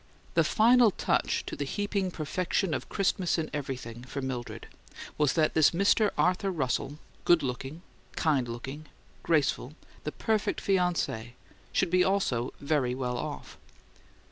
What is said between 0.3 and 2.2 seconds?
The final touch to the heaping